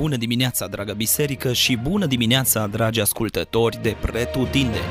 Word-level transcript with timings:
Bună 0.00 0.16
dimineața, 0.16 0.66
dragă 0.66 0.92
biserică, 0.92 1.52
și 1.52 1.76
bună 1.76 2.06
dimineața, 2.06 2.66
dragi 2.66 3.00
ascultători 3.00 3.82
de 3.82 3.96
Pretutindeni! 4.00 4.84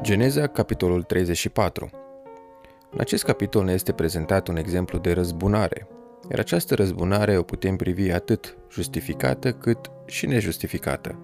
Geneza, 0.00 0.46
capitolul 0.46 1.02
34 1.02 1.90
În 2.90 3.00
acest 3.00 3.24
capitol 3.24 3.64
ne 3.64 3.72
este 3.72 3.92
prezentat 3.92 4.48
un 4.48 4.56
exemplu 4.56 4.98
de 4.98 5.12
răzbunare, 5.12 5.88
iar 6.30 6.38
această 6.38 6.74
răzbunare 6.74 7.36
o 7.36 7.42
putem 7.42 7.76
privi 7.76 8.10
atât 8.10 8.56
justificată 8.70 9.52
cât 9.52 9.90
și 10.06 10.26
nejustificată. 10.26 11.18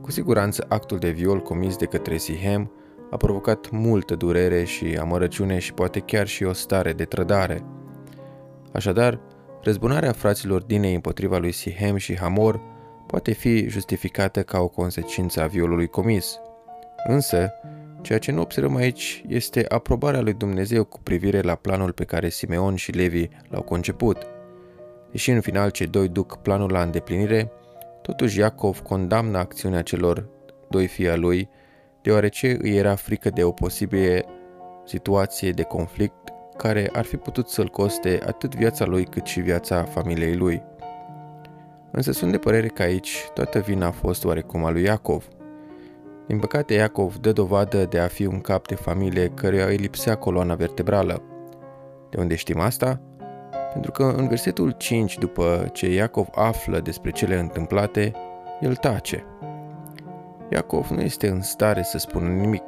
Cu 0.00 0.10
siguranță 0.10 0.66
actul 0.68 0.98
de 0.98 1.10
viol 1.10 1.40
comis 1.40 1.76
de 1.76 1.84
către 1.84 2.16
Sihem 2.16 2.72
a 3.10 3.16
provocat 3.16 3.70
multă 3.70 4.14
durere 4.14 4.64
și 4.64 4.96
amărăciune 5.00 5.58
și 5.58 5.74
poate 5.74 6.00
chiar 6.00 6.26
și 6.26 6.44
o 6.44 6.52
stare 6.52 6.92
de 6.92 7.04
trădare. 7.04 7.64
Așadar, 8.72 9.20
răzbunarea 9.62 10.12
fraților 10.12 10.62
Dinei 10.62 10.94
împotriva 10.94 11.38
lui 11.38 11.52
Sihem 11.52 11.96
și 11.96 12.18
Hamor 12.18 12.60
poate 13.06 13.32
fi 13.32 13.68
justificată 13.68 14.42
ca 14.42 14.60
o 14.60 14.68
consecință 14.68 15.42
a 15.42 15.46
violului 15.46 15.86
comis. 15.86 16.38
Însă, 17.06 17.50
Ceea 18.00 18.18
ce 18.18 18.32
nu 18.32 18.40
observăm 18.40 18.76
aici 18.76 19.24
este 19.28 19.64
aprobarea 19.68 20.20
lui 20.20 20.32
Dumnezeu 20.32 20.84
cu 20.84 21.00
privire 21.02 21.40
la 21.40 21.54
planul 21.54 21.92
pe 21.92 22.04
care 22.04 22.28
Simeon 22.28 22.74
și 22.74 22.92
Levi 22.92 23.28
l-au 23.48 23.62
conceput. 23.62 24.16
Deși 25.10 25.30
în 25.30 25.40
final 25.40 25.70
cei 25.70 25.86
doi 25.86 26.08
duc 26.08 26.36
planul 26.36 26.72
la 26.72 26.82
îndeplinire, 26.82 27.52
totuși 28.02 28.38
Iacov 28.38 28.80
condamnă 28.80 29.38
acțiunea 29.38 29.82
celor 29.82 30.28
doi 30.68 30.86
fii 30.86 31.08
al 31.08 31.20
lui, 31.20 31.48
deoarece 32.02 32.56
îi 32.60 32.76
era 32.76 32.94
frică 32.94 33.30
de 33.30 33.44
o 33.44 33.50
posibilă 33.50 34.24
situație 34.84 35.50
de 35.50 35.62
conflict 35.62 36.28
care 36.56 36.90
ar 36.92 37.04
fi 37.04 37.16
putut 37.16 37.48
să-l 37.48 37.68
coste 37.68 38.20
atât 38.26 38.54
viața 38.54 38.84
lui 38.84 39.04
cât 39.04 39.26
și 39.26 39.40
viața 39.40 39.84
familiei 39.84 40.36
lui. 40.36 40.62
Însă 41.90 42.12
sunt 42.12 42.30
de 42.30 42.38
părere 42.38 42.66
că 42.66 42.82
aici 42.82 43.28
toată 43.34 43.58
vina 43.58 43.86
a 43.86 43.90
fost 43.90 44.24
oarecum 44.24 44.64
a 44.64 44.70
lui 44.70 44.82
Iacov– 44.82 45.28
din 46.28 46.38
păcate, 46.38 46.74
Iacov 46.74 47.16
dă 47.16 47.32
dovadă 47.32 47.84
de 47.84 47.98
a 47.98 48.06
fi 48.06 48.26
un 48.26 48.40
cap 48.40 48.66
de 48.66 48.74
familie 48.74 49.28
căruia 49.28 49.66
îi 49.66 49.76
lipsea 49.76 50.14
coloana 50.14 50.54
vertebrală. 50.54 51.22
De 52.10 52.20
unde 52.20 52.34
știm 52.34 52.60
asta? 52.60 53.00
Pentru 53.72 53.90
că 53.90 54.02
în 54.02 54.28
versetul 54.28 54.70
5, 54.70 55.18
după 55.18 55.68
ce 55.72 55.92
Iacov 55.92 56.28
află 56.34 56.80
despre 56.80 57.10
cele 57.10 57.38
întâmplate, 57.38 58.12
el 58.60 58.74
tace. 58.76 59.24
Iacov 60.50 60.88
nu 60.88 61.00
este 61.00 61.28
în 61.28 61.42
stare 61.42 61.82
să 61.82 61.98
spună 61.98 62.28
nimic. 62.28 62.64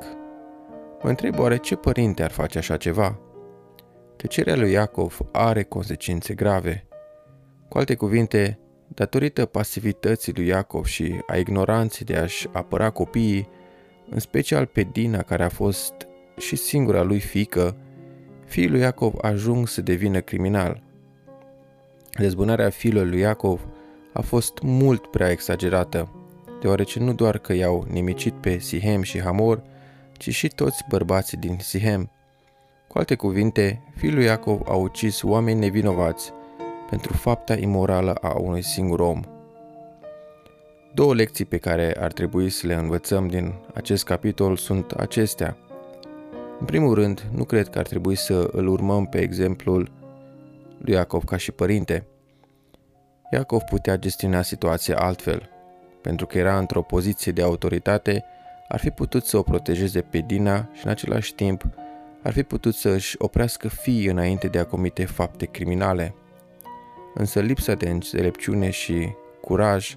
Mă 1.03 1.09
întreb 1.09 1.39
oare 1.39 1.57
ce 1.57 1.77
părinte 1.77 2.23
ar 2.23 2.31
face 2.31 2.59
așa 2.59 2.77
ceva? 2.77 3.19
Tăcerea 4.17 4.57
lui 4.57 4.73
Iacov 4.73 5.19
are 5.33 5.63
consecințe 5.63 6.35
grave. 6.35 6.87
Cu 7.69 7.79
alte 7.79 7.95
cuvinte, 7.95 8.60
Datorită 8.95 9.47
pasivității 9.47 10.33
lui 10.37 10.47
Iacov 10.47 10.85
și 10.85 11.21
a 11.27 11.37
ignoranței 11.37 12.07
de 12.07 12.17
a-și 12.17 12.49
apăra 12.53 12.91
copiii, 12.91 13.49
în 14.09 14.19
special 14.19 14.67
pe 14.67 14.89
Dina, 14.93 15.23
care 15.23 15.45
a 15.45 15.49
fost 15.49 15.93
și 16.37 16.57
singura 16.57 17.03
lui 17.03 17.21
fică, 17.21 17.77
fiii 18.47 18.69
lui 18.69 18.81
Iacov 18.81 19.15
ajung 19.21 19.69
să 19.69 19.81
devină 19.81 20.21
criminal. 20.21 20.83
Dezbunarea 22.19 22.71
fiilor 22.71 23.07
lui 23.07 23.19
Iacov 23.19 23.67
a 24.13 24.21
fost 24.21 24.59
mult 24.63 25.07
prea 25.07 25.31
exagerată, 25.31 26.13
deoarece 26.61 26.99
nu 26.99 27.13
doar 27.15 27.39
că 27.39 27.53
i-au 27.53 27.87
nimicit 27.91 28.33
pe 28.33 28.59
Sihem 28.59 29.03
și 29.03 29.21
Hamor, 29.21 29.63
ci 30.13 30.35
și 30.35 30.49
toți 30.49 30.85
bărbații 30.89 31.39
din 31.39 31.59
Sihem. 31.61 32.11
Cu 32.89 32.99
alte 32.99 33.15
cuvinte, 33.15 33.83
fiul 33.97 34.15
lui 34.15 34.25
Iacov 34.25 34.61
a 34.69 34.75
ucis 34.75 35.23
oameni 35.23 35.59
nevinovați, 35.59 36.33
pentru 36.91 37.13
fapta 37.13 37.55
imorală 37.55 38.13
a 38.13 38.39
unui 38.39 38.63
singur 38.63 39.01
om. 39.01 39.21
Două 40.95 41.15
lecții 41.15 41.45
pe 41.45 41.59
care 41.59 41.97
ar 42.01 42.13
trebui 42.13 42.51
să 42.51 42.67
le 42.67 42.75
învățăm 42.75 43.29
din 43.29 43.55
acest 43.75 44.05
capitol 44.05 44.57
sunt 44.57 44.91
acestea. 44.91 45.57
În 46.61 46.67
primul 46.67 46.95
rând, 46.95 47.27
nu 47.35 47.45
cred 47.45 47.69
că 47.69 47.79
ar 47.79 47.87
trebui 47.87 48.15
să 48.15 48.49
îl 48.53 48.67
urmăm 48.67 49.07
pe 49.07 49.19
exemplul 49.19 49.91
lui 50.79 50.95
Iacov 50.95 51.25
ca 51.25 51.37
și 51.37 51.53
părinte. 51.53 52.07
Iacov 53.33 53.61
putea 53.61 53.97
gestiona 53.97 54.43
situația 54.43 54.97
altfel. 54.99 55.49
Pentru 56.01 56.27
că 56.27 56.39
era 56.39 56.59
într-o 56.59 56.83
poziție 56.83 57.33
de 57.33 57.43
autoritate, 57.43 58.25
ar 58.69 58.79
fi 58.79 58.91
putut 58.91 59.25
să 59.25 59.37
o 59.37 59.43
protejeze 59.43 60.01
pe 60.01 60.19
Dina 60.19 60.69
și 60.73 60.85
în 60.85 60.91
același 60.91 61.35
timp 61.35 61.65
ar 62.23 62.33
fi 62.33 62.43
putut 62.43 62.75
să 62.75 62.89
își 62.89 63.15
oprească 63.19 63.69
fiii 63.69 64.07
înainte 64.07 64.49
de 64.49 64.59
a 64.59 64.65
comite 64.65 65.05
fapte 65.05 65.47
criminale 65.47 66.15
însă 67.15 67.41
lipsa 67.41 67.75
de 67.75 67.89
înțelepciune 67.89 68.71
și 68.71 69.09
curaj 69.41 69.97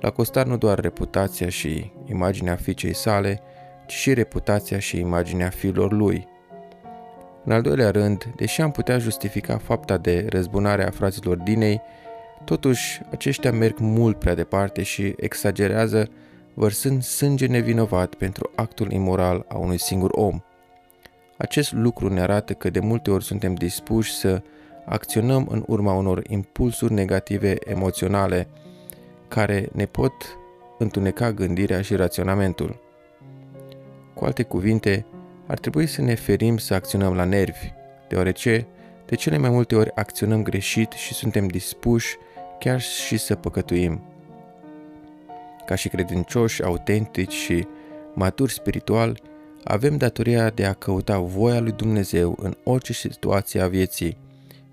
l-a 0.00 0.10
costat 0.10 0.46
nu 0.46 0.56
doar 0.56 0.78
reputația 0.78 1.48
și 1.48 1.92
imaginea 2.04 2.56
fiicei 2.56 2.94
sale, 2.94 3.40
ci 3.86 3.92
și 3.92 4.14
reputația 4.14 4.78
și 4.78 4.98
imaginea 4.98 5.48
fiilor 5.48 5.92
lui. 5.92 6.28
În 7.44 7.52
al 7.52 7.62
doilea 7.62 7.90
rând, 7.90 8.32
deși 8.36 8.60
am 8.60 8.70
putea 8.70 8.98
justifica 8.98 9.58
fapta 9.58 9.96
de 9.98 10.26
răzbunare 10.28 10.86
a 10.86 10.90
fraților 10.90 11.36
Dinei, 11.36 11.80
totuși 12.44 13.00
aceștia 13.10 13.52
merg 13.52 13.78
mult 13.78 14.18
prea 14.18 14.34
departe 14.34 14.82
și 14.82 15.14
exagerează 15.16 16.08
vărsând 16.54 17.02
sânge 17.02 17.46
nevinovat 17.46 18.14
pentru 18.14 18.50
actul 18.54 18.92
imoral 18.92 19.44
a 19.48 19.56
unui 19.56 19.78
singur 19.78 20.10
om. 20.14 20.40
Acest 21.36 21.72
lucru 21.72 22.12
ne 22.12 22.20
arată 22.20 22.52
că 22.52 22.70
de 22.70 22.80
multe 22.80 23.10
ori 23.10 23.24
suntem 23.24 23.54
dispuși 23.54 24.12
să 24.12 24.42
acționăm 24.84 25.46
în 25.50 25.64
urma 25.66 25.92
unor 25.92 26.22
impulsuri 26.28 26.92
negative 26.92 27.56
emoționale 27.64 28.48
care 29.28 29.68
ne 29.72 29.86
pot 29.86 30.12
întuneca 30.78 31.32
gândirea 31.32 31.82
și 31.82 31.94
raționamentul. 31.94 32.80
Cu 34.14 34.24
alte 34.24 34.42
cuvinte, 34.42 35.06
ar 35.46 35.58
trebui 35.58 35.86
să 35.86 36.02
ne 36.02 36.14
ferim 36.14 36.58
să 36.58 36.74
acționăm 36.74 37.14
la 37.14 37.24
nervi, 37.24 37.72
deoarece 38.08 38.66
de 39.06 39.14
cele 39.14 39.36
mai 39.36 39.50
multe 39.50 39.76
ori 39.76 39.94
acționăm 39.94 40.42
greșit 40.42 40.92
și 40.92 41.14
suntem 41.14 41.46
dispuși 41.46 42.16
chiar 42.58 42.80
și 42.80 43.16
să 43.16 43.34
păcătuim. 43.34 44.02
Ca 45.66 45.74
și 45.74 45.88
credincioși 45.88 46.62
autentici 46.62 47.32
și 47.32 47.66
maturi 48.14 48.52
spiritual, 48.52 49.20
avem 49.64 49.96
datoria 49.96 50.50
de 50.50 50.64
a 50.64 50.72
căuta 50.72 51.18
voia 51.18 51.60
lui 51.60 51.72
Dumnezeu 51.72 52.36
în 52.40 52.56
orice 52.64 52.92
situație 52.92 53.60
a 53.60 53.68
vieții, 53.68 54.16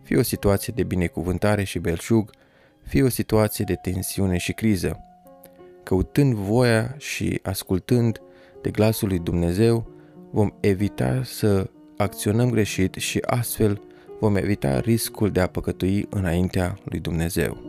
fie 0.09 0.17
o 0.17 0.23
situație 0.23 0.73
de 0.75 0.83
binecuvântare 0.83 1.63
și 1.63 1.79
belșug, 1.79 2.31
fie 2.81 3.03
o 3.03 3.09
situație 3.09 3.65
de 3.65 3.75
tensiune 3.75 4.37
și 4.37 4.53
criză. 4.53 4.99
Căutând 5.83 6.33
voia 6.33 6.95
și 6.97 7.39
ascultând 7.43 8.21
de 8.61 8.69
glasul 8.69 9.07
lui 9.07 9.19
Dumnezeu, 9.19 9.91
vom 10.31 10.53
evita 10.59 11.21
să 11.23 11.69
acționăm 11.97 12.49
greșit 12.49 12.93
și 12.95 13.19
astfel 13.25 13.81
vom 14.19 14.35
evita 14.35 14.79
riscul 14.79 15.31
de 15.31 15.39
a 15.39 15.47
păcătui 15.47 16.07
înaintea 16.09 16.77
lui 16.83 16.99
Dumnezeu. 16.99 17.69